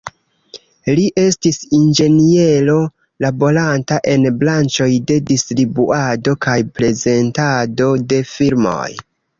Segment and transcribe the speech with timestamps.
[0.99, 2.79] Li estis inĝeniero
[3.27, 8.87] laboranta en branĉoj de distribuado kaj prezentado de filmoj.